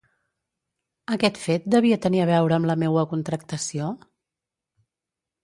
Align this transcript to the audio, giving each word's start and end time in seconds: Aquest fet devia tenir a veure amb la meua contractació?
Aquest 1.15 1.37
fet 1.41 1.67
devia 1.75 1.99
tenir 2.07 2.23
a 2.23 2.27
veure 2.31 2.57
amb 2.59 2.69
la 2.71 2.77
meua 2.85 3.05
contractació? 3.13 3.93